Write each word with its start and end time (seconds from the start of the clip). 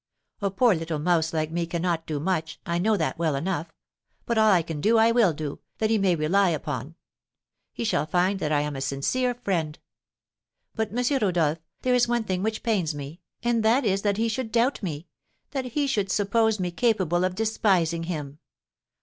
A 0.41 0.49
poor 0.49 0.73
little 0.73 0.97
mouse 0.97 1.31
like 1.31 1.51
me 1.51 1.67
cannot 1.67 2.07
do 2.07 2.19
much, 2.19 2.59
I 2.65 2.79
know 2.79 2.97
that 2.97 3.19
well 3.19 3.35
enough; 3.35 3.71
but 4.25 4.35
all 4.35 4.51
I 4.51 4.63
can 4.63 4.81
do 4.81 4.97
I 4.97 5.11
will 5.11 5.31
do, 5.31 5.59
that 5.77 5.91
he 5.91 5.99
may 5.99 6.15
rely 6.15 6.49
upon. 6.49 6.95
He 7.71 7.83
shall 7.83 8.07
find 8.07 8.39
that 8.39 8.51
I 8.51 8.61
am 8.61 8.75
a 8.75 8.81
sincere 8.81 9.35
friend. 9.35 9.77
But, 10.73 10.89
M. 10.91 11.19
Rodolph, 11.21 11.59
there 11.83 11.93
is 11.93 12.07
one 12.07 12.23
thing 12.23 12.41
which 12.41 12.63
pains 12.63 12.95
me, 12.95 13.21
and 13.43 13.61
that 13.61 13.85
is 13.85 14.01
that 14.01 14.17
he 14.17 14.27
should 14.27 14.51
doubt 14.51 14.81
me, 14.81 15.05
that 15.51 15.65
he 15.65 15.85
should 15.85 16.09
suppose 16.11 16.59
me 16.59 16.71
capable 16.71 17.23
of 17.23 17.35
despising 17.35 18.05
him! 18.05 18.39